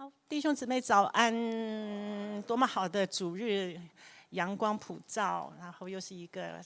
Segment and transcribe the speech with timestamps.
[0.00, 2.40] 好，弟兄姊妹早安！
[2.42, 3.76] 多么好的主日，
[4.30, 6.64] 阳光普照，然后又是一个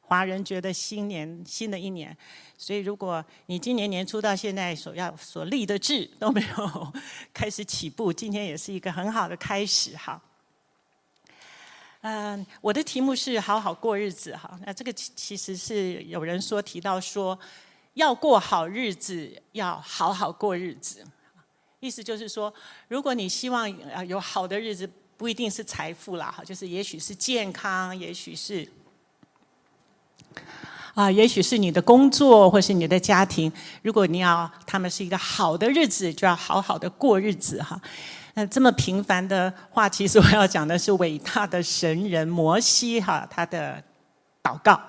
[0.00, 2.16] 华人觉得新年新的一年。
[2.56, 6.92] 所以，如果你今年年初到现在所要所立的志都没有
[7.34, 9.94] 开始起步，今天也是一个很好的开始。
[9.94, 10.18] 哈，
[12.00, 14.34] 嗯，我的题目是好好过日子。
[14.34, 17.38] 哈，那这个其实是有人说提到说，
[17.92, 21.04] 要过好日子，要好好过日子。
[21.82, 22.52] 意思就是说，
[22.86, 28.66] 如果你希望啊有好的日子，不一定是财富啦，哈，就是也许是健康，也许是
[30.94, 33.52] 啊，也许是你的工作，或是你的家庭。
[33.82, 37.80] 如果你要他们是一个好的日子，就要好好的过日子哈。
[38.34, 43.82] 那这么平凡的话，其实我要讲的是伟大的神人摩西哈，他的
[44.40, 44.80] 祷告。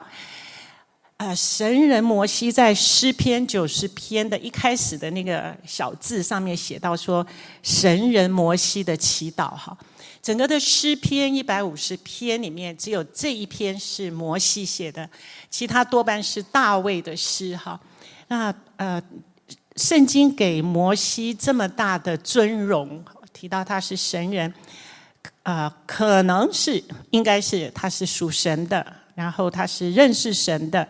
[1.23, 7.25] 啊，神人摩西在诗篇九十篇的一开始的那个小字上面写到说，
[7.61, 9.78] 神人摩西的祈祷哈，
[10.22, 15.09] 整个的诗篇一百五十篇里面只有这一篇是摩西写的，
[15.50, 17.80] 其他多半是大卫的诗哈。
[18.28, 19.02] 那呃，
[19.78, 24.53] 圣经给摩西这么大的尊荣，提到他是神人，
[25.44, 28.86] 呃，可能是应该是他是属神的。
[29.16, 30.88] 然后他是认识神的，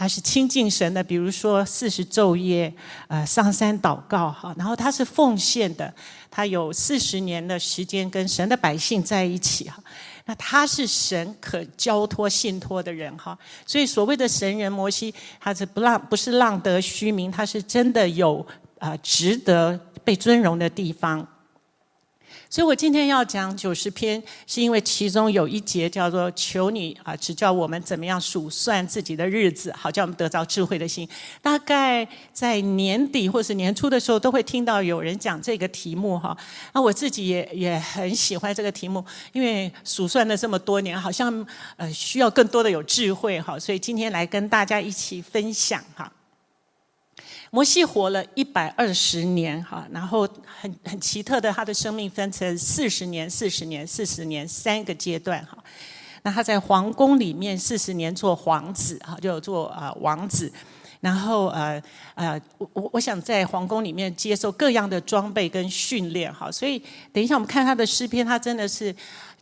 [0.00, 1.04] 他是亲近神的。
[1.04, 2.72] 比如说四十昼夜，
[3.06, 4.54] 呃，上山祷告哈。
[4.56, 5.92] 然后他是奉献的，
[6.30, 9.76] 他有四十年的时间跟神的百姓在一起哈。
[10.24, 13.38] 那他是神可交托信托的人哈。
[13.66, 18.46] 所以所谓的神人摩西，他是不浪不是浪得虚名，他是真的有、
[18.78, 21.28] 呃、值得被尊荣的地方。
[22.52, 31.08] 所以我今天要讲九十篇，是因为其中有一节叫做“求你啊，指教我们怎么样数算自己的日子，好叫我们得着智慧的心”。
[31.40, 36.36] 大概在年底或是年初的时候，都会听到有人讲这个题目哈。
[36.72, 41.46] 那我自己也也很喜欢这个题目，因为数算了这么多年，好像
[41.76, 43.56] 呃需要更多的有智慧哈。
[43.56, 46.10] 所以今天来跟大家一起分享哈。
[47.50, 50.28] 摩西活了一百二十年，哈，然后
[50.60, 55.58] 很很奇特的，他的生命分成四十年、四十年、四十年三个阶段，哈。
[56.22, 60.52] 那他在皇宫里面四十年做皇子，哈，就做啊王子，
[61.00, 61.82] 然后呃
[62.14, 66.52] 呃，我我我想在皇宫里面接受各样的装备跟训练，哈。
[66.52, 66.80] 所以
[67.12, 68.94] 等一下我们看他的诗篇，他真的是。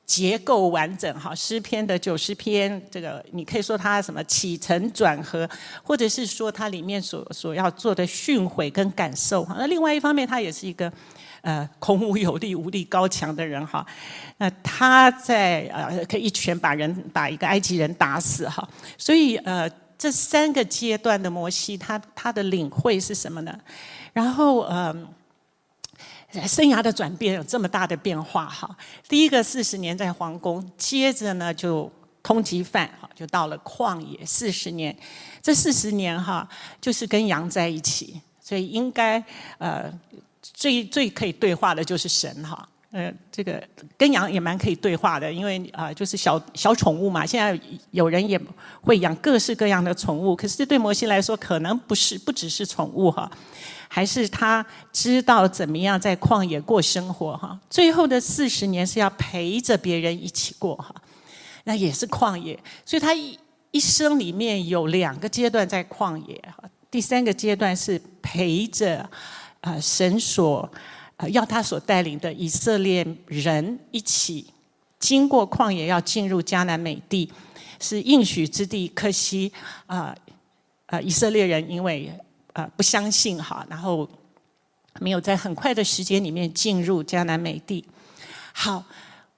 [0.09, 5.47] 结构完整哈，诗篇的九十篇，这个你可以说它什么起承转合，
[5.83, 9.55] 或者是说它里面所所要做的训诲跟感受哈。
[9.59, 10.91] 那另外一方面，他也是一个
[11.43, 13.87] 呃孔武有力、武力高强的人哈。
[14.39, 18.67] 那他在呃可以一拳把人把一个埃及人打死哈。
[18.97, 19.69] 所以呃
[19.99, 23.55] 这三个阶段的摩西，他他的领会是什么呢？
[24.15, 24.97] 然后呃。
[26.47, 28.77] 生涯的转变有这么大的变化哈，
[29.09, 31.91] 第一个四十年在皇宫，接着呢就
[32.22, 34.94] 通缉犯哈，就到了旷野四十年，
[35.43, 36.47] 这四十年哈
[36.81, 39.22] 就是跟羊在一起，所以应该
[39.56, 39.91] 呃
[40.43, 43.62] 最最可以对话的就是神哈，呃这个
[43.97, 47.59] 跟羊也蛮可以对话的，因为啊、就是小小宠物嘛，现在
[47.91, 48.41] 有人也
[48.81, 53.31] 会养各式各样的宠物，可是对摩西来说可能不是不只是宠物哈。
[53.91, 60.94] 还是他知道怎么样在旷野过生活哈，最后的四十年是要陪着别人一起过哈，
[61.65, 63.38] 那也是旷野，所以他一
[63.70, 69.09] 一生里面有两个阶段在旷野哈，第三个阶段是陪着
[69.62, 70.70] 啊神所
[71.19, 74.47] 啊要他所带领的以色列人一起
[74.99, 77.31] 经过旷野，要进入迦南美地，
[77.79, 79.53] 是应许之地，可惜
[79.84, 80.17] 啊
[80.87, 82.11] 啊以色列人因为。
[82.55, 84.09] 啊，不相信哈，然后
[84.99, 87.85] 没有在很快的时间里面进入迦南美地。
[88.53, 88.83] 好，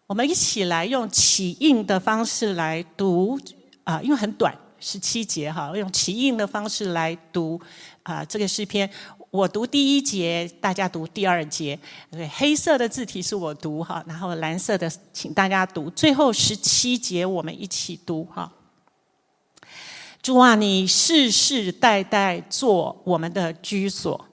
[0.07, 3.39] 我们一起来用起印的方式来读
[3.85, 7.61] 啊，因为很短，十七节哈，用起印的方式来读
[8.05, 8.89] 啊这个诗篇。
[9.31, 11.79] 我读第一节，大家读第二节。
[12.11, 15.89] 对，黑色的字体是我读哈，然后蓝色的请大家读。
[15.91, 18.53] 最后十七节我们一起读哈。
[20.21, 24.27] 主啊，你世世代代做我们的居所。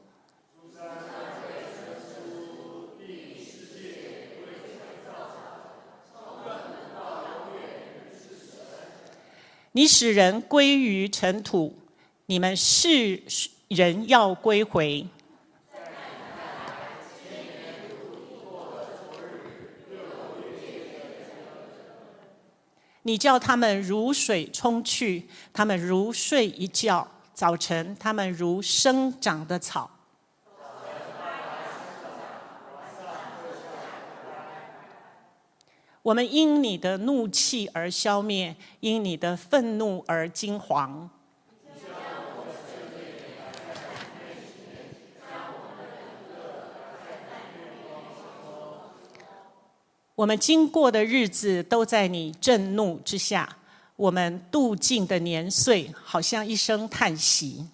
[9.73, 11.77] 你使人归于尘土，
[12.25, 13.21] 你们世
[13.67, 15.05] 人要归回。
[23.03, 29.89] 你叫他们如水冲去他们如睡一觉早晨他们如生长的草。
[36.01, 41.09] 我们因你的怒气而消灭因你的愤怒而惊惶。
[50.17, 53.57] 我们经过的日子都在你震怒之下，
[53.95, 57.67] 我们度尽的年岁好像一声叹息。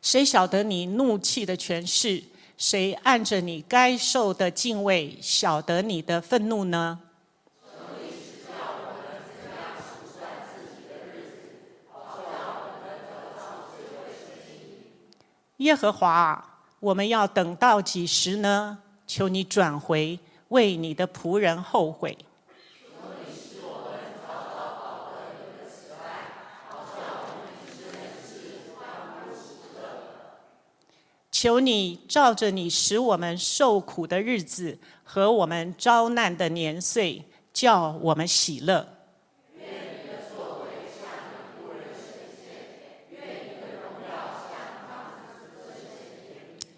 [0.00, 2.24] 谁晓得你怒气的权势？
[2.62, 7.00] 谁按着你该受的敬畏，晓得你的愤怒呢？
[15.56, 18.78] 耶和华，我们要等到几时呢？
[19.08, 20.20] 求你转回，
[20.50, 22.16] 为你的仆人后悔。
[31.42, 38.86] 求你照着你使我们受苦的日子和我们遭难的年岁，叫我们喜乐。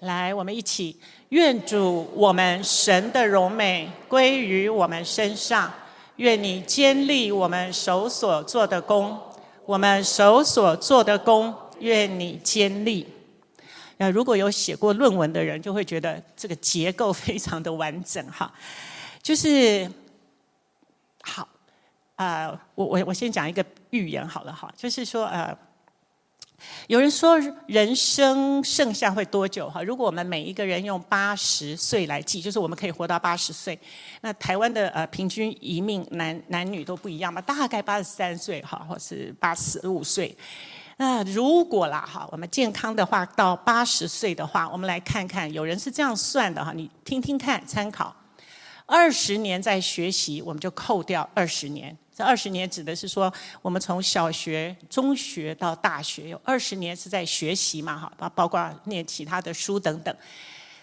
[0.01, 5.71] 来，我们一起，愿主我们神的荣美归于我们身上。
[6.17, 9.15] 愿你坚立我们手所做的工，
[9.67, 13.07] 我们手所做的工，愿你坚立。
[13.97, 18.53] 那如果有写过论文的人，就会觉得这个结构非常的完整哈。
[19.23, 19.91] 就是
[21.23, 21.49] 好
[22.17, 25.57] 啊、我我我先讲一个寓言好了哈，就是说呃，
[26.87, 27.37] 有人说
[27.67, 29.83] 人生剩下会多久哈？
[29.83, 33.77] 如果我们每一个人用八十岁来计，就是我们可以活到八十岁。
[34.21, 40.37] 那台湾的呃平均一命男男女都不一样嘛，大概八十三岁哈，或是八十五岁。
[40.97, 48.15] 那如果啦哈，我们健康的话到八十岁的话，我们来看看，有人是这样算的哈，你听听看，参考。
[48.87, 51.97] 二十年在学习，我们就扣掉二十年。
[52.15, 60.15] 这二十年指的是说，我们从小学、中学到大学，有二十年是在学习嘛哈，包包括念其他的书等等。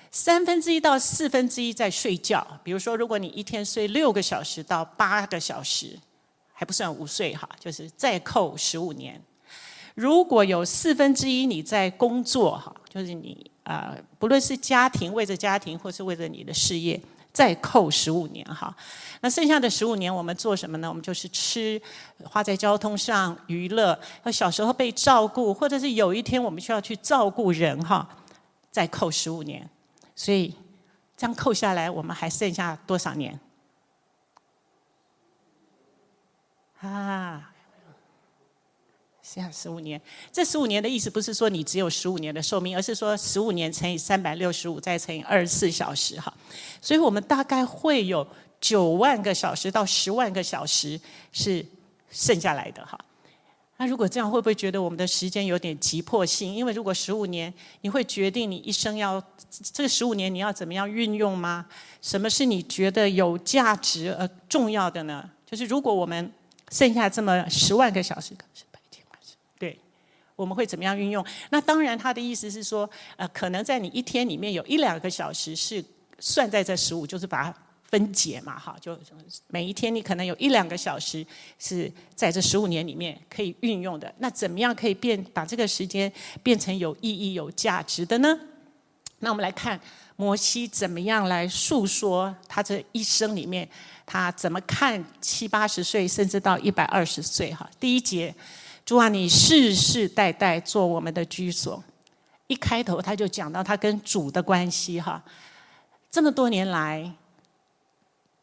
[0.10, 5.98] 三分之一到四分之一在睡觉，比如说，如果你一天睡六个小时到八个小时，
[6.52, 9.22] 还不算午睡哈，就是再扣十五年。
[9.96, 17.00] 如果有四分之一你在工作哈，就是你啊，不论是家庭为着家庭，或是为着你的事业，
[17.32, 18.76] 再扣十五年哈。
[19.22, 20.90] 那剩下的十五年我们做什么呢？
[20.90, 21.80] 我们就是吃，
[22.24, 23.98] 花在交通上、娱乐，
[24.32, 28.08] 小时候被照顾，或者是有一天我们需要去照顾人哈，
[28.72, 29.70] 再扣十五年。
[30.16, 30.56] 所以
[31.16, 33.40] 这样扣下来，我们还剩下多少年？
[36.80, 37.51] 啊？
[39.34, 40.00] 这样十五年，
[40.30, 46.34] 这十五年的意思不是说你只有十五年的寿命，而是说十五年乘以三百六十五，再乘以二十四小时哈。
[46.82, 48.28] 所以我们大概会有
[48.60, 51.00] 九万个小时到十万个小时
[51.32, 51.66] 是
[52.12, 53.00] 剩下来的哈。
[53.78, 56.54] 那如果这样，会不会觉得我们的时间有点急迫性？
[56.54, 61.66] 因为如果十五年，你会决定你一生要这个十五年你要怎么样运用吗？
[62.02, 65.30] 什么是你觉得有价值而重要的呢？
[65.50, 66.30] 就是如果我们
[66.70, 68.34] 剩下这么十万个小时。
[70.42, 71.24] 我们会怎么样运用？
[71.52, 75.84] 那当然，他的意思是说，呃，可能在你一天里面有一两个小时是
[76.18, 77.54] 算在这十五，就是把它
[77.90, 78.98] 分解嘛，哈，就
[79.50, 81.24] 每一天你可能有一两个小时
[81.60, 84.12] 是在这十五年里面可以运用的。
[84.18, 88.36] 那怎么样可以变把这个时间变成有意义、有价值的呢？
[89.20, 89.80] 那我们来看
[90.16, 93.70] 摩西怎么样来诉说他这一生里面，
[94.06, 97.70] 他怎么看七八十岁，甚至到一百二十岁，哈。
[97.80, 98.34] 第一节。
[98.86, 101.84] 主啊，你世世代代做我们的居所。
[102.48, 105.24] 一开头他就讲到他跟主的关系哈，
[106.12, 107.10] 这么多年来，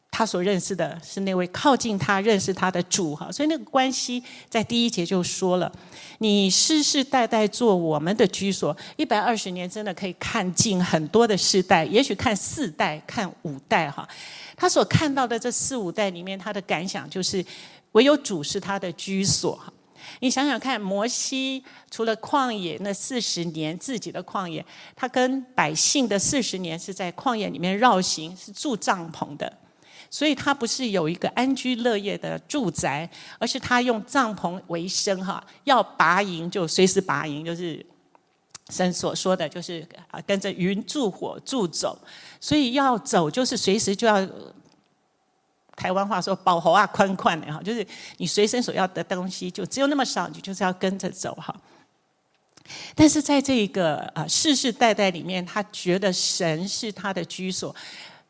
[0.09, 5.71] 他所认识的是那位靠近他、认识他的主哈，所以那个关系在第一节就说了：
[6.17, 8.75] 你世世代代做我们的居所。
[8.97, 14.09] 一百二十年真的可以看尽很多的世代，也许看四代、看五代哈。
[14.57, 17.45] 他所看到的这四五代里面，他的感想就是
[17.91, 19.71] 唯有主是他的居所哈。
[20.19, 29.51] 你想想看，摩西除了旷野那四十年自己的旷野，他跟百姓的四十年是在旷野里面绕行，是住帐篷的，
[30.09, 37.85] 所以他不是有一个安居乐业的住宅，而是他用帐篷为生哈，要拔营就随时拔营，就是
[38.69, 41.97] 神所说的就是啊跟着云柱火柱走，
[42.39, 44.27] 所以要走就是随时就要
[45.79, 51.55] 台湾话说“保侯啊宽宽”的哈，就是你随身所要的东西就只有那么少，你就是要跟着走哈。
[52.93, 57.73] 但是在这一个啊世世代代里面，他觉得神是他的居所，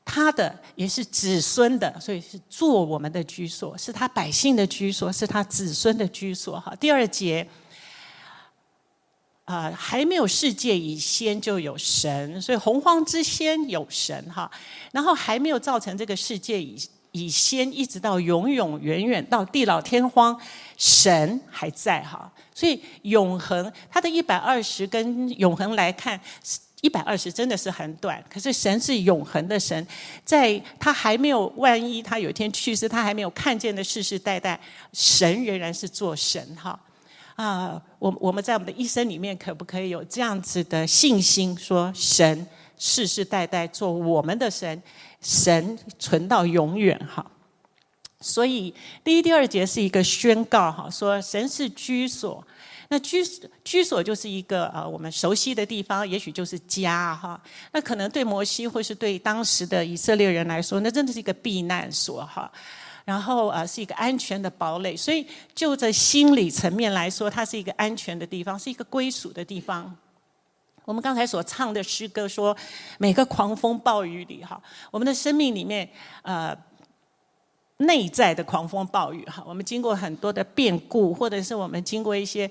[0.05, 6.75] 他的也是子孙的，所以是做我们的居所，是他百姓的居所，是他子孙的居所哈。
[6.79, 7.47] 第二节。
[9.49, 14.51] 啊、呃，还没有世界以先就有神，所以洪荒之先有神哈。
[14.91, 16.79] 然后还没有造成这个世界以
[17.11, 20.39] 以先，一直到永永远远到地老天荒，
[20.77, 22.31] 神还在哈。
[22.53, 26.19] 所以永恒，它的一百二十跟永恒来看，
[26.81, 28.23] 一百二十真的是很短。
[28.29, 29.85] 可是神是永恒的神，
[30.23, 34.59] 在他还没有万一他有一天去世，他还没有看见的世世代代，
[34.93, 36.79] 神仍然是做神哈。
[37.35, 42.45] 啊，我我们在我们的一生里面，可不可以有这样子的信心，说神
[42.77, 44.81] 世世代代做我们的神，
[45.21, 47.25] 神存到永远哈。
[48.21, 48.73] 所以
[49.03, 52.45] 第一、第二节是一个宣告哈，说神是居所，
[52.89, 53.23] 那居
[53.63, 57.41] 居所就是一个呃我们熟悉的地方，也许就是家哈。
[57.71, 62.51] 那可能对摩西或是对当时的以色列人来说，那真的是一个避难所哈。
[63.05, 69.95] 然后呃，是一个安全的堡垒，所以就在心理层面来说，它是一个安全的地方，是一个归属的地方。
[70.89, 72.57] 我们刚才所唱的诗歌说，
[72.97, 75.87] 每个狂风暴雨里，哈，我们的生命里面，
[76.23, 76.57] 呃，
[77.77, 82.49] 内在的狂风暴雨，哈，我们经过很多的变故，或者是我们经过一些。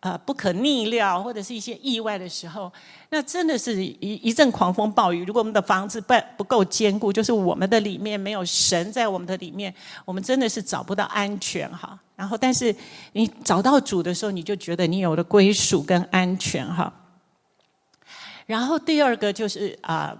[0.00, 2.70] 呃，不可逆料或者是一些意外的时候，
[3.10, 5.24] 那真的是一一阵狂风暴雨。
[5.24, 9.74] 如果我们的房子不不够坚固，就是我们的里面没有神在我们的里面，
[10.04, 11.98] 我们真的是找不到安全哈。
[12.14, 12.72] 然后，但是
[13.12, 16.92] 你找到主的时候，你就觉得你有了归属跟安全哈。
[18.46, 20.16] 然后第二个就是啊、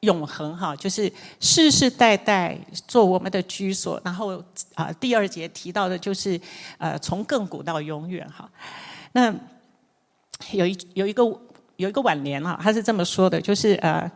[0.00, 4.00] 永恒哈，就是世世代代做我们的居所。
[4.04, 4.42] 然后
[4.74, 6.40] 啊、第二节提到的就是
[6.78, 8.48] 呃，从亘古到永远哈。
[9.12, 9.34] 那
[10.52, 11.24] 有一有一个
[11.76, 14.10] 有一个晚年啊，他是这么说的，就是呃，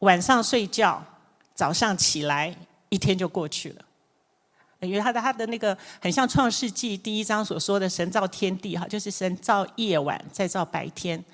[0.00, 1.02] 晚上睡觉，
[1.54, 2.54] 早上起来，
[2.88, 3.84] 一天就过去了。
[4.80, 11.24] 因为他的他的那个很像创世纪第一章所说的，神造天地哈，就是神造夜晚，再造白天。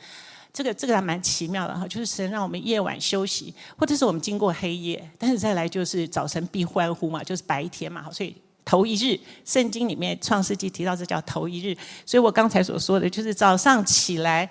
[0.53, 8.37] 这个这个还蛮奇妙的哈，就是神让我们夜晚休息，或者是我们经过黑夜，但是再来就是早晨必欢呼嘛，就是白天嘛，所以。
[8.63, 11.77] 头一日，圣经里面创世纪提到这叫头一日，
[12.07, 14.49] 所以我刚才所说的就是早上起来，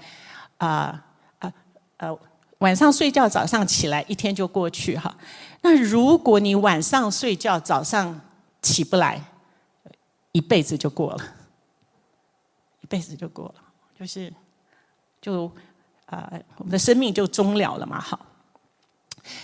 [0.58, 1.02] 啊
[1.38, 1.54] 啊
[1.98, 2.20] 呃，
[2.58, 5.16] 晚上睡觉，早上起来，一天就过去哈。
[5.62, 8.20] 那如果你晚上睡觉，早上
[8.62, 9.24] 起不来，
[10.34, 11.24] 一辈子就过了，
[12.82, 13.56] 一辈子就过了，
[13.98, 14.34] 就是
[15.22, 15.50] 就
[16.10, 18.20] 啊、我们的生命就终了了嘛，好。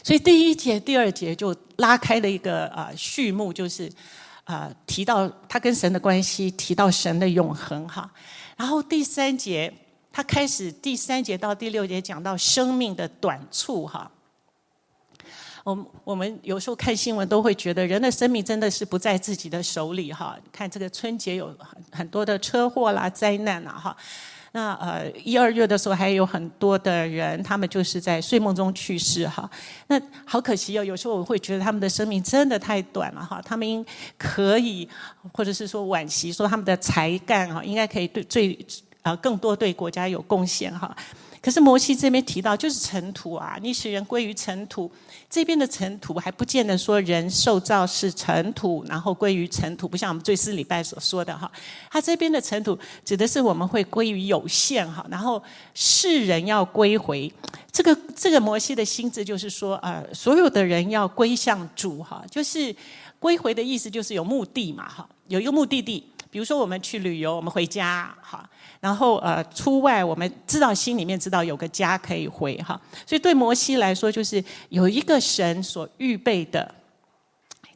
[0.03, 3.91] 所以第一节、第二节就拉开了一个啊、序幕，就是。
[4.45, 8.07] 啊、提到他跟神的关系，提到神的永恒哈。
[8.55, 9.73] 然后第三节，
[10.11, 14.11] 他开始第三节到第六节讲到生命的短促哈。
[15.63, 20.37] 我们我们有时候看新闻都会觉得人的生命真的是不在自己的手里哈。
[20.51, 23.97] 看这个春节有很很多的车祸啦、灾难啦哈。
[24.55, 29.49] 那呃一二月的时候还有很多的人，他们就是在睡梦中去世哈。
[29.87, 33.41] 那好可惜哦，有时候我会觉得他们的生命真的太短了哈。
[33.43, 33.85] 他们应
[34.17, 34.87] 可以，
[35.33, 38.57] 或者是说惋惜，说他们的才干哈，应该可以对最
[39.01, 40.95] 啊更多对国家有贡献哈。
[41.45, 44.91] 可是摩西这边提到就是尘土啊，你使人归于尘土。
[45.29, 51.51] 这边的尘土还不见得说人受造是尘土，然后归于尘土，不像我们最思礼拜所说的哈。
[51.91, 55.39] 他这边的尘土指的是我们会归于有限哈，然后
[55.75, 57.31] 世人要归回。
[57.71, 62.75] 这个这个摩西的心智就是说啊，所有的人要归向主哈，就是
[63.19, 66.03] 归回的意思就是有目的嘛哈，有一个目的地。
[66.31, 68.49] 比如说我们去旅游，我们回家哈。
[68.85, 76.71] 然后呃，出外我们知道心里面知道有个家可以回哈，所以对摩西来说，就是有一个神所预备的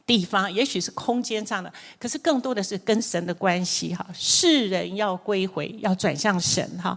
[0.06, 4.06] 地方，也许是空间上的，可是更多的是跟神的关系哈。
[4.14, 6.96] 世人要归回，要转向神哈。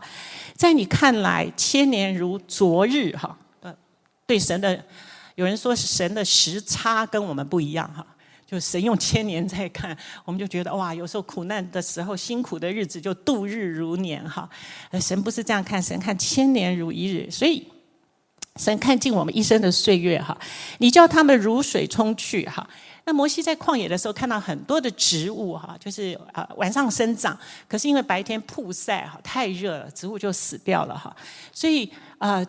[0.56, 3.36] 在你看来，千年如昨日哈。
[3.62, 3.76] 呃，
[4.28, 4.80] 对神的，
[5.34, 8.06] 有人说神的时差跟我们不一样哈。
[8.54, 14.48] 就神用千年在看，我们就觉得哇，有时候苦难的时候，辛苦的日子就度日如年哈。
[15.02, 17.68] 神不是这样看，神看千年如一日，所以
[18.58, 20.38] 神看尽我们一生的岁月哈。
[20.78, 22.70] 你叫他们如水冲去哈。
[23.06, 27.36] 那摩西在旷野的时候看到很多的植物哈，就是啊晚上生长，
[27.68, 31.16] 可是因为白天曝晒哈太热了，植物就死掉了哈。
[31.52, 32.46] 所以啊。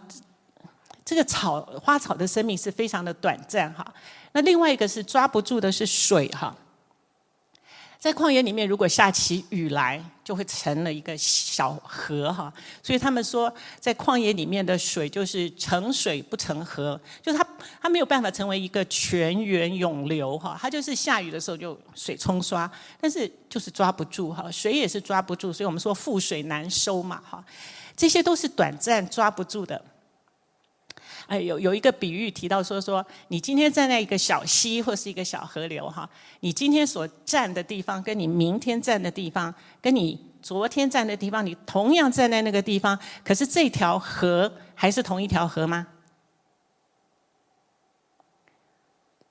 [1.07, 3.85] 这个草花草的生命是非常的短暂哈。
[4.35, 6.55] 那另外一个是抓不住的是水哈。
[7.99, 12.53] 在旷野里面，如果下起雨来，就会成了一个小河哈。
[12.83, 13.51] 所以他们说，
[13.81, 17.47] 在旷野里面的水就是成水不成河，就是它
[17.81, 20.59] 它没有办法成为一个泉源涌流哈。
[20.61, 24.51] 它就是下雨的时候就水冲刷，但是就是抓不住哈。
[24.51, 27.43] 水也是抓不住，所以我们说覆水难收嘛哈。
[27.97, 29.83] 这些都是短暂抓不住的。
[31.27, 36.09] 哎，有有一个比喻提到说说，你今天站在一个小溪或是一个小河流哈，
[36.41, 45.87] 你今天所站的地方，跟你明天站的地方，跟你昨天站的地方，你同样站在那个地方，可是这条河还是同一条河吗？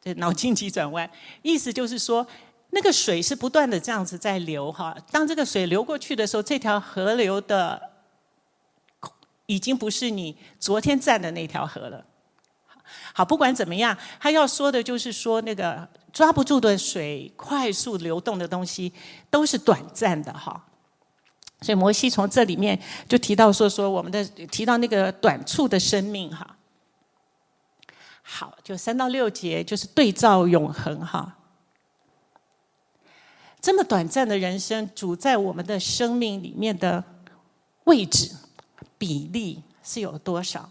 [0.01, 1.07] 这脑筋急转弯，
[1.43, 2.25] 意思就是说，
[2.71, 7.92] 那个水是不断的这样子在流哈，当这个水流过去的时候，这条河流的。
[9.45, 12.05] 已经不是你昨天站的那条河了。
[13.13, 18.91] 好，不管怎么样，他要说的就是说，那个抓不住的水、快速流动的东西，
[19.29, 20.65] 都是短暂的哈。
[21.61, 26.57] 所以摩西从这里面就提到说说我们的提到那个短促的生命哈。
[28.21, 31.37] 好，就三到六节就是对照永恒哈。
[33.61, 37.01] 这么短暂的人生，主在我们的生命里面的
[37.85, 38.29] 位置。
[39.03, 40.69] 比例是有多少？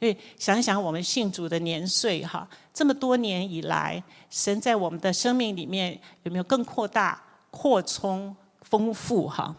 [0.00, 7.18] 因为想想，我们信主的年岁哈，这么多年以来，神在我们的生命里面有没有更扩大、
[7.50, 9.56] 扩充、丰富哈？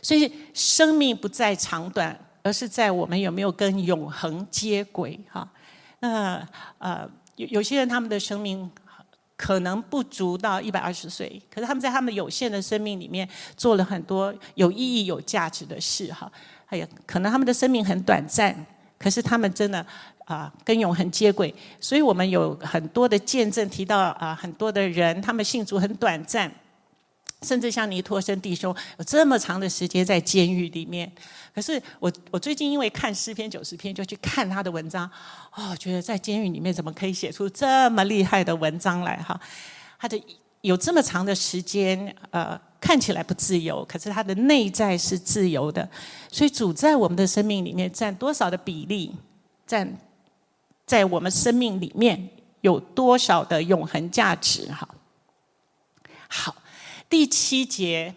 [0.00, 5.46] 所以生命不在长短，而是在我们有没有跟永恒接轨哈？
[6.00, 7.06] 那呃，
[7.36, 8.70] 有有些人他们的生命
[9.36, 16.30] 可能不足到一百二十岁，可是他们在他们有限的生命里面做了很多有意义、有价值的事哈。
[16.66, 18.54] 哎呀，可能他们的生命很短暂，
[18.98, 19.84] 可是他们真的
[20.24, 21.54] 啊，跟永恒接轨。
[21.80, 26.50] 所以我们有很多的见证提到啊，很多的人他们信主很短暂，
[27.44, 31.10] 甚至像尼托生弟兄有这么长的时间在监狱里面。
[31.54, 35.08] 可是我我最近因为看诗篇九十篇，就去看他的文章，
[35.54, 39.38] 哦，觉得在监狱里面怎么可以写出这么厉害的文章来哈？
[39.98, 40.20] 他的
[40.62, 42.58] 有这么长的时间，呃。
[42.84, 45.88] 看起来不自由，可是他的内在是自由的。
[46.30, 49.10] 所以主在我们的生命里面占多少的比例，
[49.66, 49.90] 占
[50.84, 52.28] 在我们生命里面
[52.60, 54.70] 有多少的永恒价值？
[54.70, 54.86] 哈，
[56.28, 56.54] 好，
[57.14, 58.12] 第七节，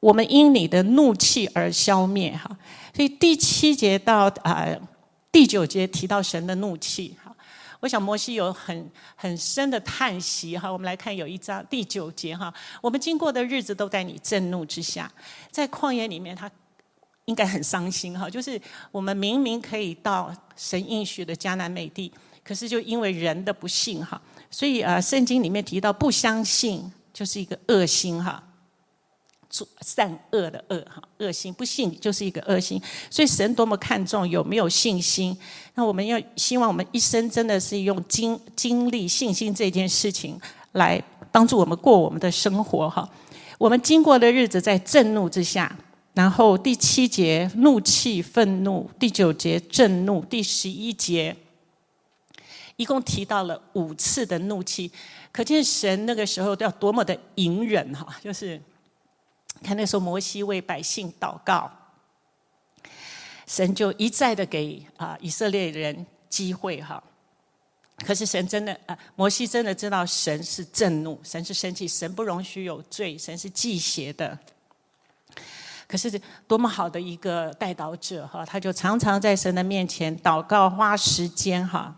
[0.00, 2.34] 我们因你的怒气而消灭。
[2.34, 2.56] 哈，
[2.94, 4.66] 所以第七节到啊
[5.30, 7.36] 第九节提到神的怒气哈。
[7.80, 15.12] 我想摩西有很很深的叹息哈，我们来看有一章第九节哈，我们经过的日子都在你震怒之下，
[15.50, 16.50] 在旷野里面他
[17.26, 18.58] 应该很伤心哈，就是
[18.90, 22.10] 我们明明可以到神应许的迦南美地，
[22.42, 24.18] 可是就因为人的不信哈，
[24.50, 28.42] 所以啊圣经里面提到不相信就是一个恶心哈。
[29.80, 35.34] 善恶的恶哈，恶心不信就是一个恶心，所以神多么看重有没有信心。
[35.74, 40.38] 那我们要希望我们一生真的是用经经历信心这件事情
[40.72, 41.02] 来
[41.32, 43.08] 帮助我们过我们的生活哈。
[43.56, 45.74] 我们经过的日子在震怒之下，
[46.12, 51.34] 然后第七节怒气愤怒，第九节震怒，第十一节
[52.74, 54.90] 一共提到了五次的怒气，
[55.36, 58.58] 可见神那个时候要多么的隐忍哈，就是。
[59.62, 61.72] 看那时候摩西为百姓祷告，
[63.46, 67.02] 神就一再的给啊以色列人机会哈。
[68.04, 74.38] 可是神真的啊，摩西真的知道神是震怒，神是生气，神不容许有罪，神是忌邪的。
[75.88, 81.96] 可是多么好的一个代祷者哈，他就常常在神的面前祷告，花时间哈。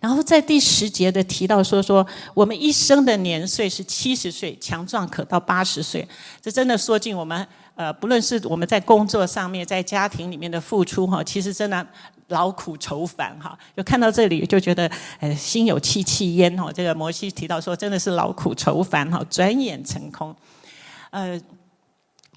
[0.00, 6.08] 然后在第十节的提到说说，我们一生的年岁是七十岁，强壮可到八十岁。
[6.40, 11.86] 这真的说尽我们呃，不论是我们在工作上面，在家庭里面的付出哈，其实真的
[12.28, 13.58] 劳苦愁烦哈。
[13.76, 16.72] 就看到这里就觉得呃，心有戚戚焉哈。
[16.72, 20.34] 这个摩西提到说，真的是劳苦愁烦哈，转眼成空。
[21.10, 21.38] 呃，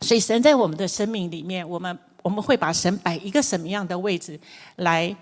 [0.02, 4.38] 所以神在我们的生命里面，我们我们会把神摆一个什么样的位置
[4.76, 5.16] 来？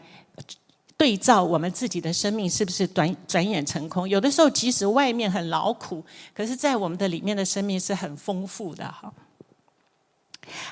[1.01, 4.07] 对照我们自己的生命是不是转转眼成空？
[4.07, 9.11] 有的时候即使外面很劳苦，可是在我们的里面的生命是很丰富的哈。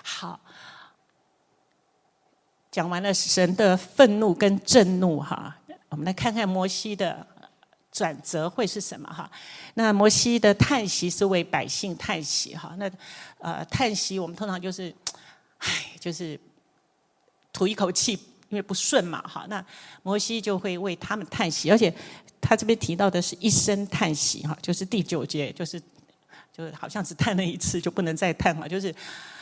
[0.04, 0.40] 好，
[2.70, 5.58] 讲完了神的愤怒跟震怒哈，
[5.90, 7.26] 我们来看看摩西的
[7.92, 9.28] 转折会是什么哈？
[9.74, 12.76] 那摩西的叹息是为百姓叹息哈。
[12.78, 12.88] 那
[13.40, 14.96] 呃叹息我们通常就是，
[15.58, 16.40] 唉，就是。
[17.52, 18.18] 吐一口气，
[18.50, 19.64] 因为不顺嘛，哈，那
[20.04, 21.94] 摩西就会为他们叹息，而且
[22.42, 25.80] 他这边提到的是一声叹息，哈，就是第九节，就是
[26.52, 28.94] 就是好像只叹了一次，就不能再叹了，就是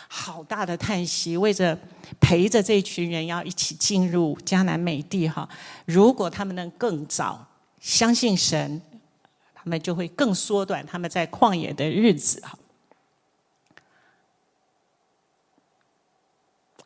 [0.08, 1.78] 好大的叹息，为着
[2.20, 5.48] 陪着这一群人要一起进入迦南美地，哈，
[5.86, 7.48] 如果他们能更早
[7.80, 8.82] 相信神，
[9.56, 12.58] 他们就会更缩短他们在旷野的日子，哈。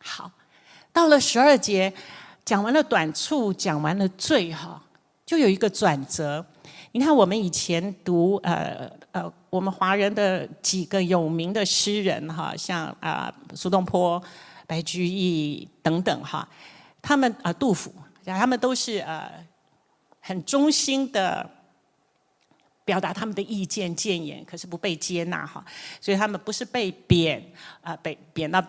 [0.03, 0.31] 好，
[0.93, 1.91] 到了十二节，
[2.43, 4.81] 讲完了短处，讲完了罪，哈，
[5.25, 6.45] 就有一个转折。
[6.91, 14.21] 你看，我们以前读呃呃，我们华人的几个有名的诗人，哈，像啊苏东坡、
[14.67, 16.45] 白居易等等，哈，
[17.01, 17.93] 他们啊杜甫，
[18.25, 19.31] 他们都是呃
[20.19, 21.49] 很忠心的
[22.83, 25.63] 表达他们的意见谏言，可是不被接纳，哈，
[26.01, 27.41] 所以他们不是被贬
[27.79, 28.61] 啊，被贬到。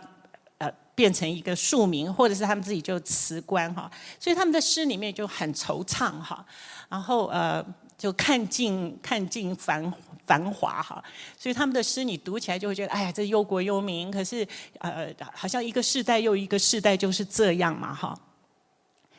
[0.94, 6.44] 变成一个庶民，或者是他们自己就辞官哈，所以他们的诗里面就很惆怅哈，
[6.88, 7.64] 然后呃
[7.96, 9.92] 就看尽看尽繁
[10.26, 11.02] 繁华哈，
[11.38, 14.46] 所以他们的诗你读起来就会觉得哎呀这忧国忧民，可是
[14.80, 18.18] 呃好像一个世代又一个世代就是这样嘛哈。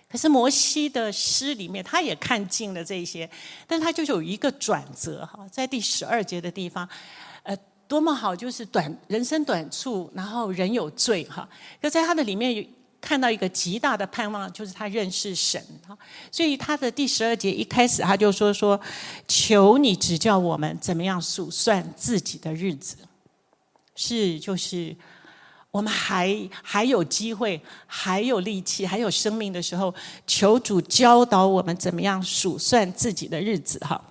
[0.08, 3.28] 可是摩西的诗里面他也看尽了这些，
[3.66, 6.88] 但他就有一个转折哈，在第十二节的地方。
[7.94, 11.48] 多么好，就是短人生短处，然后人有罪哈。
[11.80, 12.68] 就在他的里面
[13.00, 15.96] 看到一个极大的盼望，就是他认识神哈。
[16.32, 18.82] 所以他的第十二节一开始他就说说，
[19.28, 22.98] 求你指教我们怎么样数算自己的日子，
[23.96, 24.96] 是就是
[25.70, 29.94] 我们还还有机会，还有力气，还有生命的时候，
[30.26, 34.04] 求主教导我们怎么样数算自己的日子哈。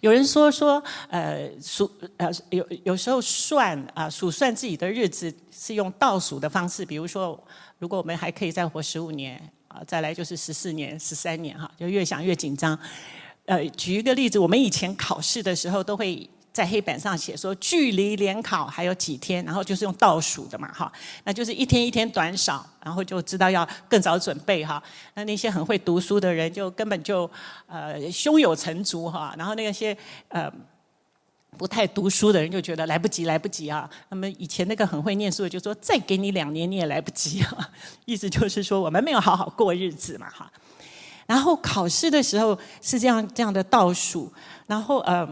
[0.00, 7.38] 有人说说，呃，数呃有有时候算啊，数算自己的日子是用倒数的方式，比如说，
[7.78, 12.78] 如果我们还可以再活十五年啊，再来就是十四年、十三年哈，就越想越紧张。
[13.46, 16.28] 呃，举一个例子，我们以前考试的时候都会。
[16.60, 20.92] 在黑板上写说，距离联考还有几天，然后就是用倒数的嘛，哈，
[21.24, 24.82] 那就是一天一天短少，然后就知道要更早准备哈。
[25.14, 27.28] 那那些很会读书的人就根本就
[27.66, 29.96] 呃胸有成竹哈，然后那些
[30.28, 30.52] 呃
[31.56, 33.88] 不太读书的人就觉得来不及来不及啊。
[34.10, 37.70] 那么以前那个很会念书的就说再给你两年你也来不及啊，
[38.04, 40.52] 意思就是说我们没有好好过日子嘛哈。
[41.26, 44.30] 然后考试的时候是这样这样的倒数，
[44.66, 45.26] 然后呃。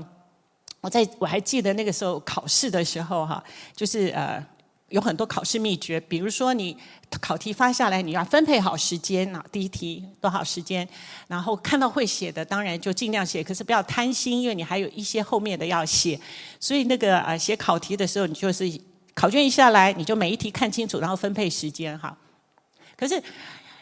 [0.80, 3.42] 我在我还记得那个时候考试的时候哈，
[3.74, 4.44] 就是呃
[4.90, 6.74] 有很多考试秘诀，比如说你
[7.20, 10.88] 考题发下来，你要分配好时间啊，第一题多少时间，
[11.26, 16.18] 然后看到会写的，当然就尽量写，可是不要贪心，因为你还有一些后面的要写，
[16.60, 18.80] 所以那个呃写考题的时候，你就是
[19.14, 22.16] 考卷一下来，你就每一题看清楚，然后分配时间哈。
[22.96, 23.22] 可是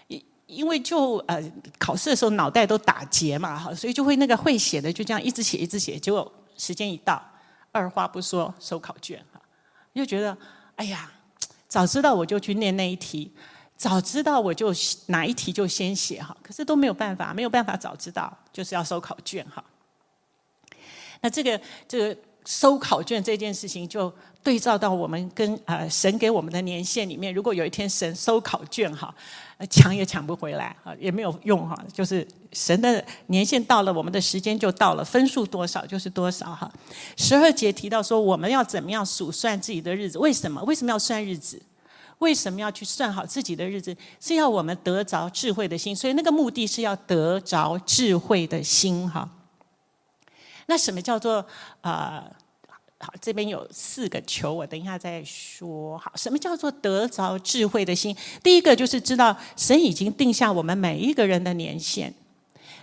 [0.09, 1.41] 因因为就呃
[1.79, 6.33] 考试的时候脑袋都打结嘛哈，所以就会那个会写的就这样一直写一直写，结果。
[6.57, 7.23] 时间一到，
[7.73, 9.41] 二话不说收考卷哈，
[9.95, 10.37] 就觉得
[10.77, 11.11] 哎呀，
[11.69, 13.33] 早知道我就去念那一题，
[13.77, 14.73] 早知道我就
[15.07, 19.63] 哪一题就先写哈，可是都没有办法，没有办法早知道，就是要收考卷哈。
[21.21, 24.11] 那这个这个收考卷这件事情，就
[24.43, 29.15] 对照到我们跟呃神给我们的年限里面，如果有一天神收考卷哈。
[29.71, 31.75] 抢也抢不回来啊，也没有用哈。
[31.91, 36.71] 就是神的年限到了，我们的时间就到了，分数多少就是多少哈。
[37.17, 40.19] 十二节提到说，我们要怎么样数算自己的日子？
[40.19, 40.63] 为什么？
[40.65, 41.59] 为什么要算日子？
[42.19, 43.97] 为什么要去算好自己的日子？
[44.21, 45.97] 是要我们得着智慧的心。
[45.97, 49.27] 所以那个目的是要得着智慧的心哈。
[50.67, 51.43] 那什么叫做
[51.81, 52.23] 啊？
[52.99, 55.99] 好，这边有四个求，我等一下再说。
[55.99, 58.17] 好，什么叫做得着智慧的心？
[58.43, 62.13] 第一个就是知道神已经定下我们每一个人的年限。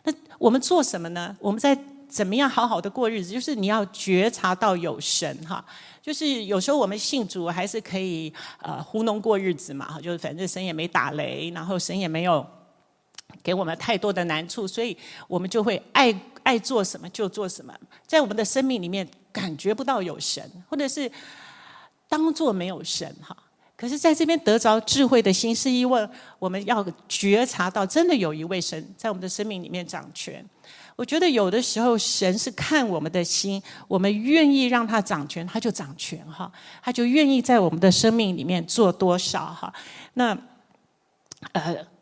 [0.03, 1.35] 那我们做什么呢？
[1.39, 1.75] 我们在
[2.07, 3.33] 怎么样好好的过日子？
[3.33, 5.65] 就是你要觉察到有神哈。
[5.99, 9.99] 就是有时候我们信主还是可以呃糊弄过日子嘛哈。
[9.99, 12.45] 就是反正神也没打雷，然后神也没有
[13.41, 14.95] 给我们太多的难处，所以
[15.27, 17.73] 我们就会爱爱做什么就做什么。
[18.05, 19.09] 在我们的生命里面。
[19.33, 21.11] 感觉不到有神，或者是
[22.07, 23.35] 当做没有神哈。
[23.75, 26.07] 可是在这边得着智慧的心，是因为
[26.39, 30.45] 我们要觉察到，真的有一位神在我们的生命里面掌权。
[30.95, 36.49] 我觉得有的时候神是看我们的心，我们愿意让他掌权，他就掌权哈，
[36.81, 39.73] 他就愿意在我们的生命里面做多少哈。
[40.13, 40.37] 那
[41.53, 41.92] 呃。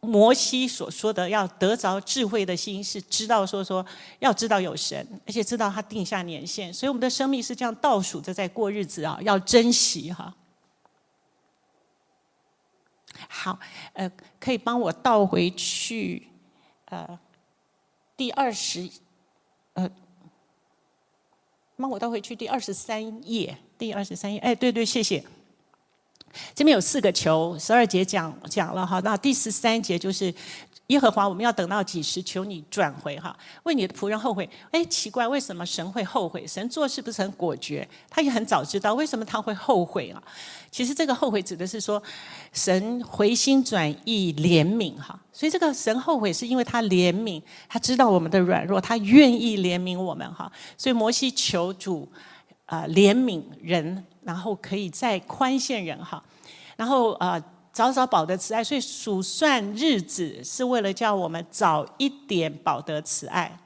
[0.00, 3.84] 摩西所说的要得着智慧的心，是知道说说
[4.18, 10.34] 要知道有神，而且知道他定下年限，所以我们的生命是这样倒数着在过日子啊，要珍惜哈。
[13.28, 13.58] 好，
[13.92, 16.26] 呃，可以帮我倒回去，
[16.86, 17.18] 呃，
[18.16, 18.90] 第二十，
[19.74, 19.90] 呃，
[21.76, 25.22] 帮我倒回去第二十三页，第二十三页，哎，对对，谢谢。
[26.54, 30.34] 这边有四个求，十二节讲讲了哈，那第十三节就是。
[30.90, 32.20] 耶和华，我们要等到几时？
[32.20, 34.50] 求你转回哈，为你的仆人后悔。
[34.72, 36.44] 哎，奇怪，为什么神会后悔？
[36.44, 37.88] 神做事不是很果决？
[38.08, 40.20] 他也很早知道，为什么他会后悔啊？
[40.68, 42.02] 其实这个后悔指的是说，
[42.52, 45.16] 神回心转意怜悯哈。
[45.32, 50.50] 所以这个神后悔是因为他怜悯，他知道我们的软弱，他愿意怜悯我们哈。
[50.76, 52.10] 所以摩西求主
[52.66, 56.22] 啊怜悯人，然后可以再宽限人哈，
[56.76, 57.42] 然后啊。
[57.72, 63.56] 早早保得慈爱，所以数算日子是为了叫我们早一点保得慈爱。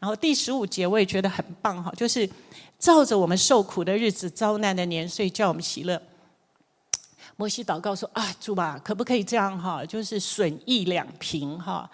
[0.00, 2.28] 然后第十五节我也觉得很棒哈，就是
[2.76, 6.02] 照着我们受苦的日子、遭难的年岁，叫我们喜乐。
[7.36, 9.86] 摩西祷告说：“啊，主啊，可不可以这样哈？
[9.86, 11.88] 就是损益两平哈。”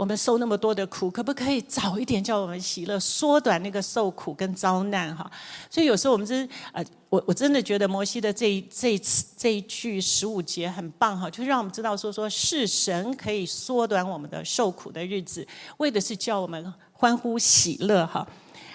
[0.00, 5.30] 我们受那么多的苦，可不可以早一点叫我们喜乐，缩短那个受苦跟遭难哈？
[5.68, 18.26] 所以有时候我们是呃，我我真的觉得摩西的这一这一次这一句十五节很棒哈，就是让我们知道说说是神可以缩短我们的受苦的日子，为的是叫我们欢呼喜乐哈。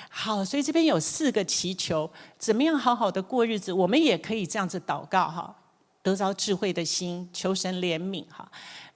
[0.08, 2.08] 好，所以这边有四个祈求，
[2.38, 5.56] 怎么样好好的过日子，我们也可以这样子祷告哈，
[6.04, 8.48] 得着智慧的心，求神怜悯哈，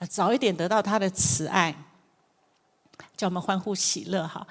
[0.07, 1.75] 早一点得到他的慈爱。
[3.19, 4.47] 叫我们欢呼喜乐哈，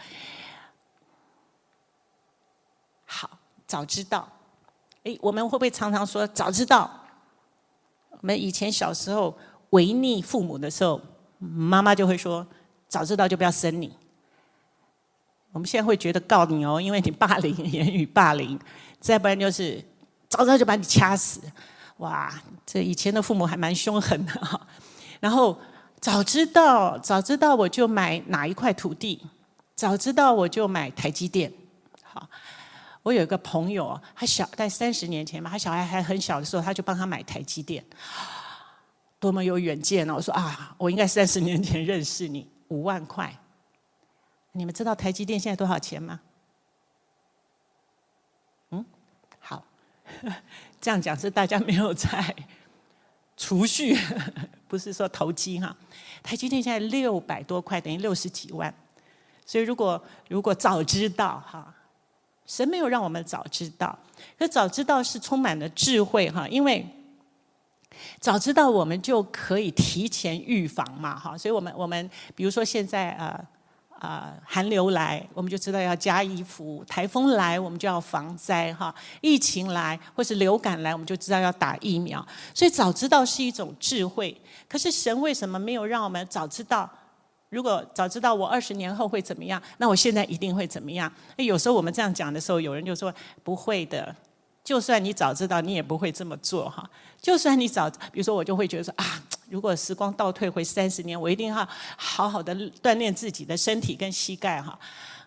[3.06, 3.30] 好，
[3.66, 4.30] 早知道，
[5.04, 6.90] 哎，我们会不会常常说早知道？
[8.10, 9.34] 我们以前小时候
[9.70, 11.00] 违逆父母的时候，
[11.38, 12.46] 妈妈就会说
[12.88, 13.96] 早知道就不要生你。
[15.52, 18.60] 我们现在会觉得告你哦，因为你霸凌， 言语霸凌，
[19.00, 19.82] 再不然就是
[20.28, 21.40] 早知道就把你掐死。
[21.96, 22.30] 哇，
[22.66, 24.60] 这以前的父母还蛮凶狠的哈，
[25.20, 25.58] 然后。
[26.00, 29.20] 早知道，早知道我就买哪一块土地，
[29.74, 31.52] 早知道我就买台积电。
[32.02, 32.28] 好，
[33.02, 37.84] 我有一个朋友，他小在三十年前嘛，他小孩还很小的时候，他就帮他买台积电，
[39.18, 40.14] 多么有远见呢？
[40.14, 43.36] 我说啊，我应该三十年前认识你，五万块。
[44.52, 46.20] 你们知道台积电现在多少钱吗？
[48.70, 48.84] 嗯，
[49.40, 49.64] 好，
[50.80, 52.34] 这样讲是大家没有在
[53.36, 53.96] 储蓄。
[54.68, 55.74] 不是说投机哈，
[56.22, 58.72] 台积电现在六百多块，等于六十几万。
[59.44, 61.74] 所以如果如果早知道哈，
[62.46, 63.98] 神没有让我们早知道，
[64.38, 66.86] 可早知道是充满了智慧哈，因为
[68.20, 71.36] 早知道我们就可以提前预防嘛哈。
[71.36, 73.44] 所以我们我们比如说现在呃。
[73.98, 82.24] 啊、寒流来，我们就知道要加衣服；台风来，我们就要防灾哈；疫情来，或是流感来，我们就知道要打疫苗。
[82.54, 84.40] 所以早知道是一种智慧。
[84.68, 86.88] 可是神为什么没有让我们早知道？
[87.48, 91.10] 如果早知道我二十年后会怎么样，那我现在一定会怎么样？
[91.36, 94.14] 有时候我们这样讲的时候，有人就说不会的。
[94.62, 96.88] 就算你早知道，你也不会这么做哈。
[97.22, 104.78] 就算你早，比如说我就会觉得说啊，如果时光倒退回三十年，我一定要好好的锻炼自己的身体跟膝盖哈。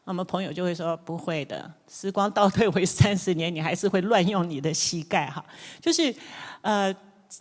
[0.04, 5.44] 那么朋友就会说不会的，时光倒退回三十年，你还是会乱用你的膝盖哈。
[5.80, 6.14] 就是
[6.62, 6.94] 呃，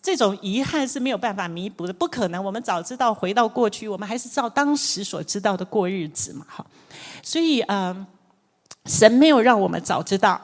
[0.02, 2.44] 这种遗憾是没有办法弥补的，不可能。
[2.44, 6.64] 我们早知道回到过去，我们还是照当时所知道的过日子嘛哈。
[7.22, 8.06] 所以呃，
[8.84, 10.40] 神没有让我们早知道。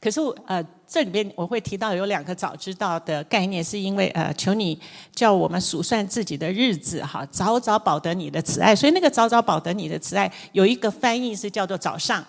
[0.00, 4.76] 可是，呃，这里边我会提到有两个早知道的概念，是因为呃，求你
[5.14, 8.74] 叫我们数算自己的日子，哈，早早保得你的慈爱。
[8.74, 12.24] 所以那个早早保得你的慈爱，有一个翻译是叫做早上。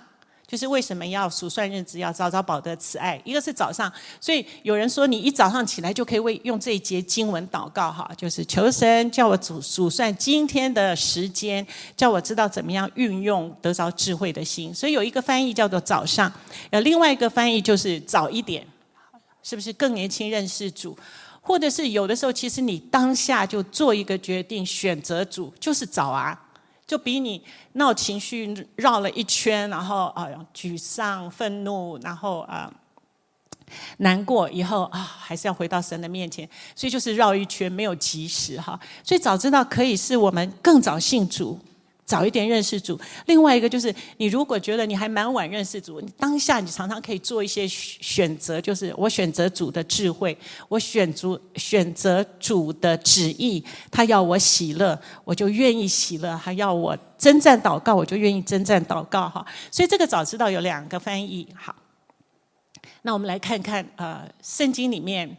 [0.52, 3.18] 就是为什么要数算日子，要早早保得慈爱？
[3.24, 14.76] 一个是早上，所以有人说你一早上起来就可以为用这一节经文祷告哈，就是求神叫我数数算今天的时间，叫我知道怎么样运用得着智慧的心。
[14.76, 16.30] 所以有一个翻译叫做早上，
[16.70, 18.68] 呃，另外一个翻译就是早一点，
[19.42, 20.98] 是不是更年轻认识主？
[21.40, 26.38] 或者是有的时候其实你当下就做一个决定，选择主就是早啊。
[26.92, 27.42] 就比你
[27.76, 32.70] 闹情绪绕了一圈，然后啊沮丧、愤怒，然后啊
[34.00, 38.78] 难过以后啊，还是要回到神的面前，所以就是绕一圈，没有及时哈。
[39.06, 41.58] 所以早知道可以是我们更早信主。
[42.12, 59.30] 早一点认识主，另外一个就是，你如果觉得你还蛮晚认识主，你当下你常常可以做一些选择，就是我选择主的智慧，我选主选择主的旨意，他要我喜乐，我就愿意喜乐；他要我征战祷告，我就愿意征战祷告。
[59.30, 61.48] 哈，所以这个早知道有两个翻译。
[61.56, 61.74] 好，
[63.04, 65.38] 那我们来看看呃，圣经里面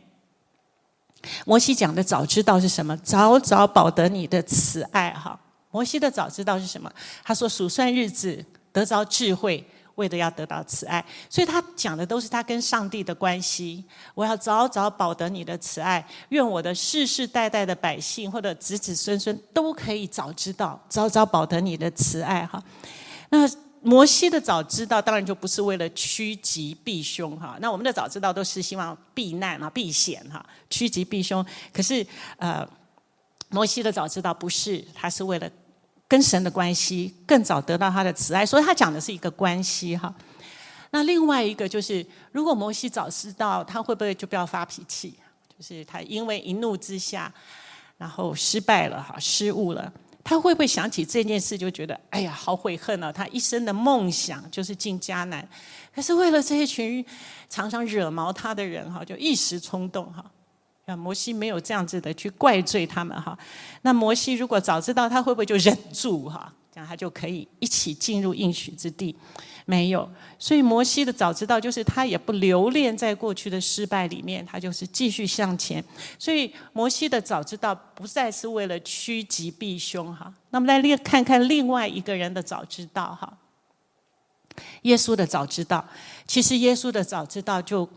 [1.45, 2.97] 摩西讲的早知道是什么？
[2.97, 5.39] 早早保得你的慈爱，哈。
[5.73, 6.89] 摩西的早知道是什么？
[7.25, 9.67] 他说数算日子，得着智慧。
[9.97, 13.85] 为的要得到慈爱，所以他讲的都是他跟上帝的关系。
[14.15, 22.47] 我要早早保得你的慈爱，愿我的世世代代的百姓或者子子孙孙都可以早知道，早早保得你的慈爱。
[22.47, 22.61] 哈，
[23.29, 23.47] 那
[23.83, 27.59] 摩西的早知道当然就不是为了趋吉避凶哈。
[27.61, 31.45] 那我们的早知道都是希望避难啊、避险哈、趋吉避凶。
[31.71, 32.05] 可是
[32.39, 32.67] 呃，
[33.51, 35.51] 摩西的早知道不是，他是为了。
[36.13, 40.15] 跟神的关系更早得到他的慈爱，所以他讲的是一个关系哈。
[40.91, 45.15] 那另外一个就是，如果摩西早知道，他会不会就不要发脾气？
[45.49, 47.33] 就是他因为一怒之下，
[47.97, 49.91] 然后失败了哈，失误了，
[50.23, 53.11] 他会不会想起这件事就觉得哎呀，好悔恨啊？
[53.11, 55.49] 他一生的梦想就是进迦南，
[55.95, 57.03] 可是为了这一群
[57.49, 60.23] 常常惹毛他的人哈，就一时冲动哈。
[60.97, 63.39] 摩西没有这样子的去怪罪他们哈。
[63.83, 66.53] 那摩西如果早知道，他会不会就忍住哈？
[66.75, 69.15] 这样他就可以一起进入应许之地？
[69.67, 70.09] 没有。
[70.39, 75.85] 所以摩西的早知道，就是他也不留恋在过去的失败里面，他就是继续向前。
[76.19, 80.33] 所以摩西的早知道，不再是为了趋吉避凶哈。
[80.51, 83.39] 那么来另看看另外一个人的早知道哈。
[84.83, 85.87] 耶稣的早知道，
[86.27, 87.89] 其实耶稣的早知道就。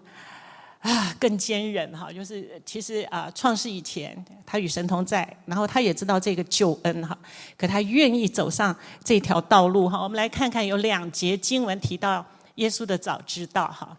[0.85, 7.17] 啊，更坚韧哈，就是其实啊，创世以前他与神同在，然后他也知道这个救恩哈，
[7.57, 10.03] 可他愿意走上这条道路哈。
[10.03, 12.23] 我们来看看有两节经文提到
[12.55, 13.97] 耶稣的早知道哈。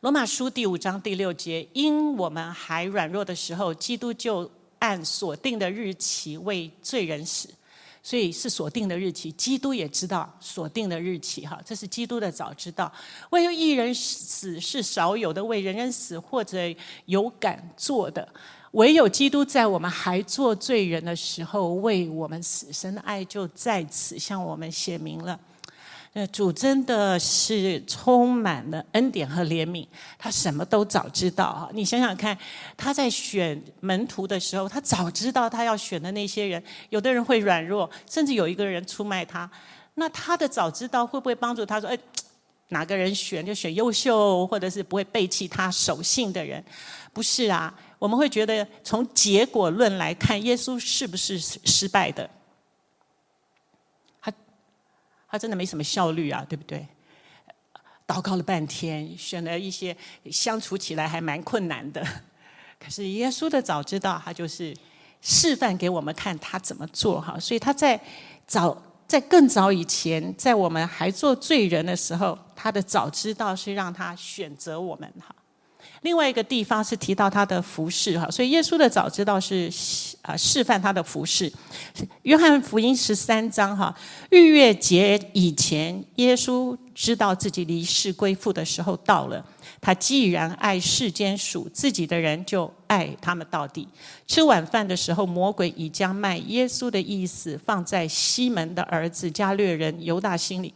[0.00, 7.48] 罗马书第五章第六节，因我们还软弱的时候，基督就按所定的日期为罪人死。
[8.06, 12.92] 所以是锁定的日期，基督也知道锁定的日期，哈，这是基督的早知道。
[13.30, 16.58] 为一人死是少有的，为人人死或者
[17.06, 18.28] 有敢做的，
[18.72, 25.40] 唯有基督在我们还做罪人的时候为我们死，神的爱就在此向我们显明了。
[26.16, 29.84] 那主真的是充满了恩典和怜悯，
[30.16, 31.68] 他什么都早知道哈。
[31.74, 32.38] 你想想看，
[32.76, 39.50] 他在选门徒的时候，他早知道他要选的那些人，有的人会软弱，甚至有一个人出卖他。
[39.94, 41.98] 那他的早知道会不会帮助他说，哎，
[42.68, 46.64] 哪个人选就选优秀，或者是不会背弃他守信的人？
[47.12, 52.30] 不是啊，我们会觉得从结果论来看，耶稣是不是失败的？
[55.34, 56.86] 他真的没什么效率啊，对不对？
[58.06, 59.96] 祷告了半天，选了一些
[60.30, 62.06] 相处起来还蛮困难的。
[62.78, 64.72] 可是耶稣的早知道，他就是
[65.20, 67.36] 示范给我们看他怎么做哈。
[67.36, 68.00] 所以他在
[68.46, 75.34] 早在更早以前，在我们还做罪人的时候，他的早知道是让他选择我们哈。
[76.04, 79.72] 另外一个地方是提到他的服饰哈，所以耶稣的早知道是
[80.20, 81.50] 啊示范他的服饰。
[82.24, 83.94] 约翰福音十三章哈，
[84.30, 89.42] 逾越节以前，耶稣知道自己离世归父的时候到了。
[89.80, 93.88] 他既然爱世间属自己的人，就爱他们到底。
[94.26, 100.74] 吃晚饭的时候，魔鬼已将卖耶稣的意思放在西门的儿子加略人犹大心里。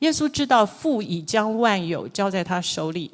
[0.00, 3.10] 耶稣知道父已将万有交在他手里。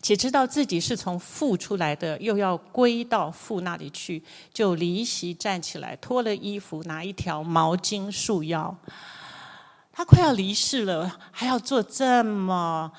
[0.00, 8.76] 且知道自己是从父出来的，又要归到父那里去，就离席站起来，脱了衣服，拿一条毛巾束腰。
[9.92, 12.90] 他快要离世了，还要做这么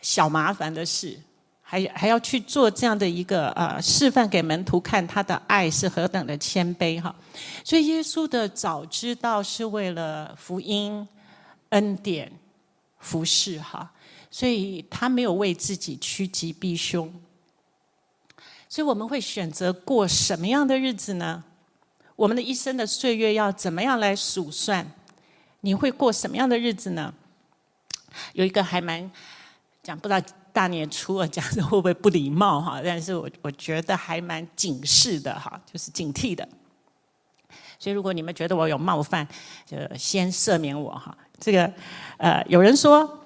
[0.00, 1.16] 小麻烦的事，
[1.62, 7.14] 还还要去做这样的一个呃示范给门徒看，他的爱是何等的谦卑哈。
[7.62, 11.06] 所以耶稣的早知道是为了福音、
[11.68, 12.30] 恩典、
[12.98, 13.88] 服事哈。
[14.34, 17.12] 所以他没有为自己趋吉避凶，
[18.66, 21.44] 所以我们会选择过什么样的日子呢？
[22.16, 24.90] 我们的一生的岁月要怎么样来数算？
[25.60, 27.12] 你会过什么样的日子呢？
[28.32, 29.10] 有一个还蛮
[29.82, 32.80] 讲，不知道大年初二讲的会不会不礼貌哈？
[32.82, 36.48] 但是我我觉得还蛮警示的哈，就是警惕的。
[37.78, 39.28] 所以如果你们觉得我有冒犯，
[39.66, 41.14] 就先赦免我哈。
[41.38, 41.70] 这个
[42.16, 43.18] 呃，有人说。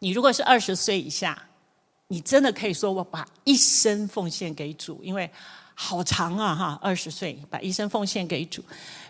[0.00, 1.40] 你如果是二十岁以下，
[2.08, 5.30] 你真的可以说我把一生奉献给主，因为
[5.74, 6.78] 好长啊哈！
[6.82, 8.62] 二十岁把一生奉献给主。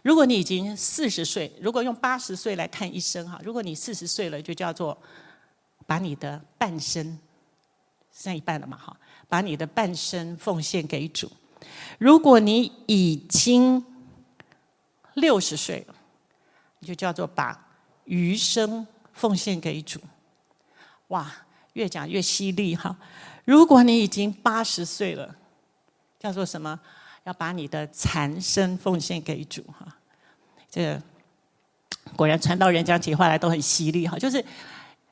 [0.02, 4.96] 如果你已经四十岁，如果用八十岁来看一生哈，如果你四十岁了，就叫做
[5.86, 7.18] 把你的半生，
[8.12, 8.96] 剩一半了嘛哈，
[9.28, 11.30] 把你的半生奉献给主。
[11.98, 13.84] 如果你已经
[15.14, 15.94] 六十岁了，
[16.78, 17.68] 你就叫做把
[18.04, 20.00] 余生奉献给主。
[21.10, 21.30] 哇，
[21.74, 22.96] 越讲越犀利哈。
[23.44, 25.36] 如果你已经八十岁了，
[26.18, 26.80] 叫做什么？
[27.24, 29.86] 要把你的残生奉献给主哈。
[30.70, 31.00] 这
[32.16, 34.42] 果然传道人讲起话来都很犀利哈，就是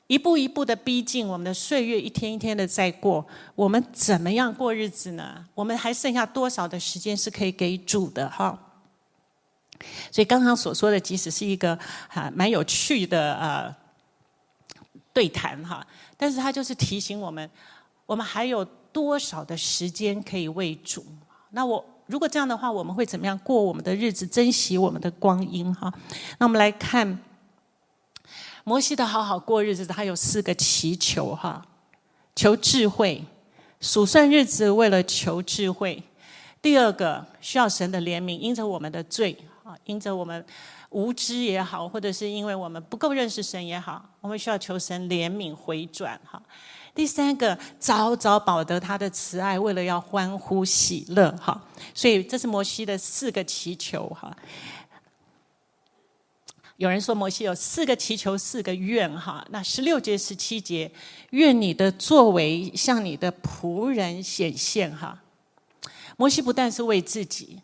[0.07, 5.45] 一步一步的逼近我们的岁月，一天一天的在过，我们怎么样过日子呢？
[5.53, 8.57] 我们还剩下多少的时间是可以给主的哈？
[10.11, 11.77] 所以刚刚所说的，即使是一个
[12.07, 13.75] 哈蛮有趣的呃
[15.13, 15.85] 对谈哈，
[16.15, 17.49] 但是他就是提醒我们，
[18.05, 21.05] 我们还有多少的时间可以为主？
[21.51, 24.25] 那我如果这样的话，我们会怎么样过我们的日子？
[24.25, 25.93] 珍惜我们的光阴哈？
[26.37, 27.19] 那我们来看
[28.63, 31.65] 摩西的好好过日子，他有四个祈求哈：
[32.35, 33.23] 求智慧，
[33.79, 36.03] 数算日子为了求智慧；
[36.61, 39.75] 第二个需要神的怜悯，因着我们的罪啊。
[39.85, 40.45] 因着我们
[40.89, 46.41] 无知也好，或者是因为我们不够认识神也好，我们需要求神怜悯回转哈。
[46.95, 51.61] 第三个，早早保得他的慈爱，为了要欢呼喜乐哈。
[51.93, 54.35] 所以这是摩西的四个祈求哈。
[56.77, 59.45] 有人说摩西有四个祈求，四个愿哈。
[59.51, 60.91] 那十六节、十七节，
[61.29, 65.21] 愿你的作为向你的仆人显现哈。
[66.17, 67.59] 摩西不但是为自己。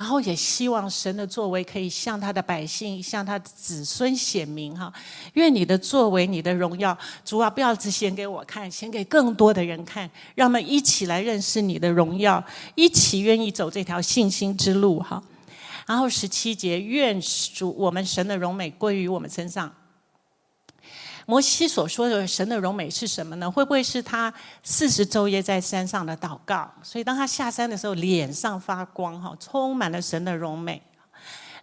[0.00, 4.90] 然后也希望神的作为可以向他的百姓、向他的子孙显明哈。
[5.34, 12.42] 愿你的作为、你的荣耀，主啊，不要只显给我看，显给更多的人看，让我们一起来认识你的荣耀，
[12.74, 15.22] 一起愿意走这条信心之路哈。
[15.86, 19.70] 然后十七节，愿主我们神的荣美归于我们身上。
[21.26, 23.50] 摩西所说的神的荣美是什么呢？
[23.50, 26.68] 会不会是他四十昼夜在山上的祷告？
[26.82, 30.80] 所以当他下山的时候，脸上发光，哈，充满了神的荣美。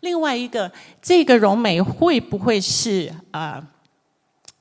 [0.02, 3.68] 另外一个，这个荣美会不会是啊、呃、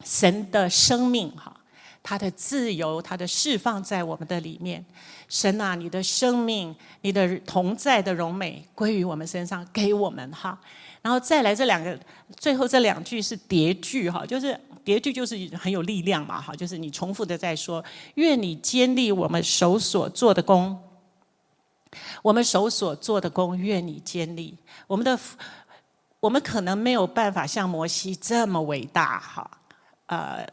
[0.03, 1.31] 神的生命？
[1.37, 1.55] 哈，
[2.03, 4.85] 他的自由，他的释放在我们的里面。
[5.29, 10.59] 神啊，你的生命，你的同在的荣美归于我们身上，给我们哈。
[11.03, 11.97] 然后再来这两个，
[12.37, 14.59] 最后这两句是叠句哈，就是。
[14.87, 17.85] 叠句就是很有力量嘛，哈，就是你重复的在说，
[18.15, 20.81] 愿你坚立我们手所做的功，
[22.23, 24.57] 我们手所做的功，愿你坚立
[24.87, 25.19] 我们的，
[26.21, 29.51] 我们可能没有办法像摩西这么伟大，哈，
[30.07, 30.49] 呃，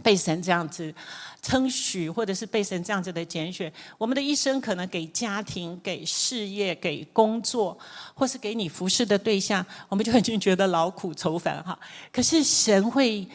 [0.00, 0.94] 被神这样子。
[1.40, 7.78] 称许，或者是被神这样子的拣选，我们的一生可能给家庭、给事业、给工作，
[8.14, 11.78] 或是给你服侍的对象，我们就已经觉得劳苦愁烦哈。
[12.12, 13.26] 可是神会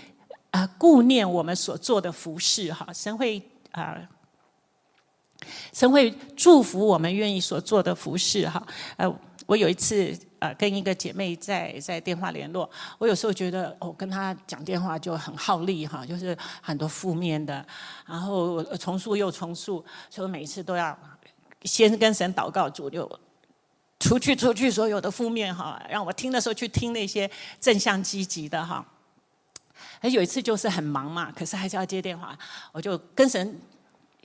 [0.51, 3.41] 啊顾念我们所做的服侍哈，神会
[3.71, 3.97] 啊，
[5.71, 8.65] 神会祝福我们愿意所做的服侍哈。
[8.97, 10.17] 呃，我有一次。
[10.43, 17.65] 呃，跟一个姐妹在在电话联络，我有时候觉得，我、跟她讲电话就很耗力哈，就是很多负面的，
[18.05, 20.97] 然后重述又重述，所以每一次都要
[21.63, 23.09] 先跟神祷告，主就
[24.01, 27.31] 除去除去所有的负面哈，让我听的时候去听那些
[27.61, 28.85] 正向积极的哈。
[30.01, 32.37] 有一次就是很忙嘛，可是还是要接电话，
[32.73, 33.57] 我就跟神。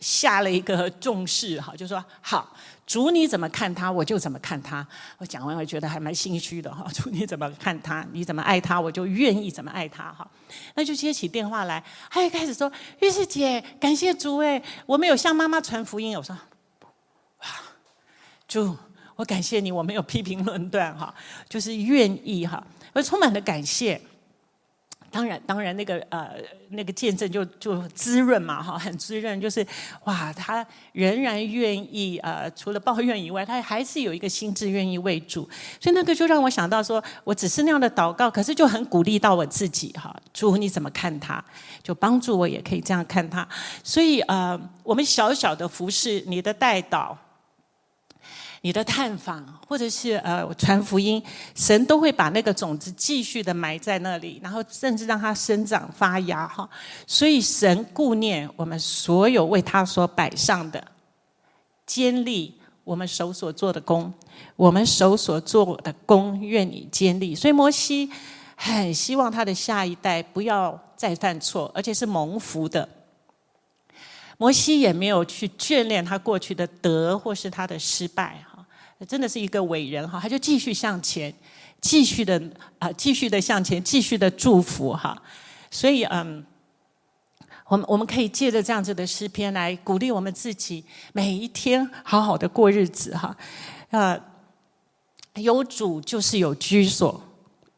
[0.00, 2.54] 下了一个重视哈，就说好，
[2.86, 4.86] 主你怎么看他，我就怎么看他。
[5.18, 6.86] 我讲完，我觉得还蛮心虚的哈。
[6.94, 10.28] 主你怎么看他，你怎么爱他，我就愿意怎么爱他哈。
[10.74, 12.70] 那就接起电话来，他一开始说
[13.00, 16.36] ：“玉士姐，感谢主哎，我没有向妈妈传福音。”我说
[17.40, 17.46] ：“哇，
[18.46, 18.76] 主，
[19.16, 21.14] 我感谢你，我没有批评论断哈，
[21.48, 24.00] 就是愿意哈，我充满了感谢。”
[25.10, 26.34] 当然，当然，那个呃，
[26.70, 29.40] 那个见证就就滋润嘛，哈，很滋润。
[29.40, 29.66] 就是
[30.04, 35.48] 哇，他仍然愿意呃，除了抱怨以外，他还是有一个心志愿意为主。
[35.80, 40.14] 所以那个就让我想到说，我只是那样的祷告，可是就很鼓励到我自己哈。
[40.32, 41.42] 主你怎么看他？
[41.82, 43.48] 就帮助我也可以这样看他。
[43.82, 47.16] 所以呃，我们小小的服侍，你的代祷。
[48.60, 51.22] 你的探访，或者是呃传福音，
[51.54, 56.68] 神都会把那个种子继续的埋在那里，然后甚至让它生长发芽哈。
[57.06, 60.84] 所以神顾念我们所有为他所摆上的，
[61.86, 62.52] 坚立
[62.82, 64.12] 我们手所做的工，
[64.56, 67.34] 我们手所做的工，愿你坚立。
[67.34, 68.10] 所以摩西
[68.56, 72.88] 很希望他的下一代不要再犯错，而且是蒙福的。
[74.36, 78.44] 摩西也没有去眷恋他过去的得或是他的失败。
[79.06, 81.32] 真的是一个伟人哈，他就继续向前，
[81.80, 82.42] 继续的
[82.80, 85.16] 啊，继续的向前，继续的祝福哈。
[85.70, 86.44] 所以嗯，
[87.68, 93.36] 我们我们可以借着这样子的诗篇来鼓励我们自己，每一天好好的过日子哈。
[93.90, 94.20] 呃，
[95.34, 97.22] 有主就是有居所，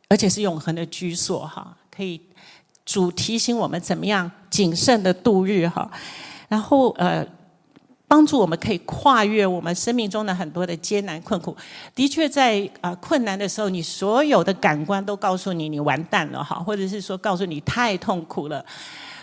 [0.08, 2.18] 而且是永恒的居所哈，可以
[2.86, 5.90] 主提醒我们怎么样谨慎的度日哈，
[6.48, 7.26] 然后呃。
[8.10, 11.56] 帮助我们可以跨越我们生命中的很多的艰难困苦。
[11.94, 18.66] 的确，在啊困难的时候，你所有的感官都告诉你你完蛋了哈，或者是说告诉你太痛苦了。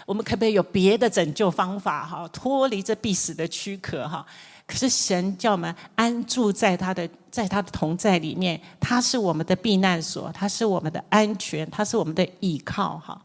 [0.05, 2.25] 我们可不可以有别的拯救方法哈？
[2.29, 4.25] 脱离这必死的躯壳哈？
[4.65, 13.21] 可是神叫我们安住在他的在他的同在里面，他是我们的避难所，他是我们的安全，他是我们的依靠哈。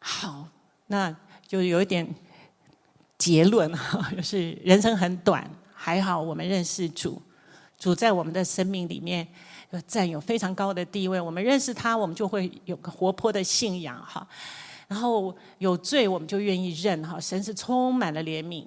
[0.00, 0.46] 好，
[0.88, 1.16] 那
[1.48, 2.06] 就有一点。
[3.22, 7.22] 结论哈， 就是人生很短，还好我们认识主，
[7.78, 9.24] 主在我们的生命里面
[9.86, 11.20] 占有非常高的地位。
[11.20, 14.26] 我们认识他，我们就会有个活泼的信仰哈。
[14.88, 17.20] 然后有罪，我们就愿意认哈。
[17.20, 18.66] 神是充满了怜悯，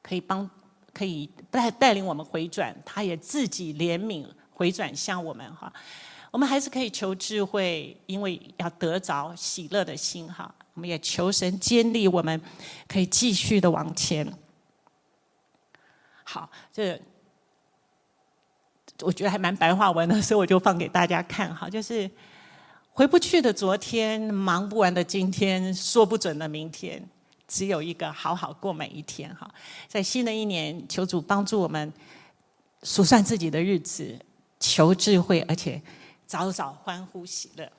[0.00, 0.48] 可以帮，
[0.92, 2.72] 可以带带领我们回转。
[2.84, 5.72] 他也自己怜悯回转向我们哈。
[6.30, 10.54] 我们还是可以求智慧，因为要得着喜乐的心哈。
[10.76, 12.38] 我们也求神坚立，我们
[12.86, 14.30] 可以继续的往前。
[16.22, 17.00] 好，这
[19.00, 21.66] 我觉得还蛮白话文的，所以我就放给大家看哈。
[21.70, 22.10] 就是
[22.92, 27.02] 回不去的昨天，忙不完的今天，说不准的明天，
[27.48, 29.50] 只有一个好好过每一天哈。
[29.88, 31.90] 在新的一年，求主帮助我们
[32.82, 34.14] 数算自己的日子，
[34.60, 35.80] 求智慧，而且
[36.26, 37.72] 早早欢呼喜乐。